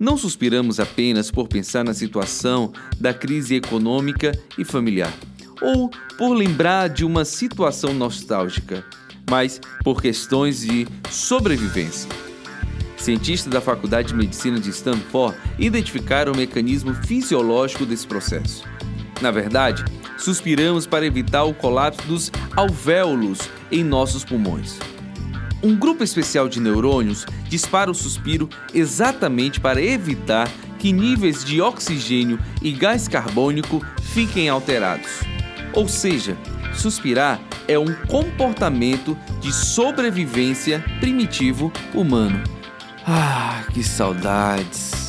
[0.00, 5.12] Não suspiramos apenas por pensar na situação da crise econômica e familiar,
[5.60, 8.82] ou por lembrar de uma situação nostálgica,
[9.28, 12.08] mas por questões de sobrevivência.
[12.96, 18.64] Cientistas da Faculdade de Medicina de Stanford identificaram o mecanismo fisiológico desse processo.
[19.20, 19.84] Na verdade,
[20.16, 23.40] suspiramos para evitar o colapso dos alvéolos
[23.70, 24.78] em nossos pulmões.
[25.62, 32.38] Um grupo especial de neurônios dispara o suspiro exatamente para evitar que níveis de oxigênio
[32.62, 33.84] e gás carbônico
[34.14, 35.20] fiquem alterados.
[35.74, 36.36] Ou seja,
[36.74, 42.42] suspirar é um comportamento de sobrevivência primitivo humano.
[43.06, 44.99] Ah, que saudades!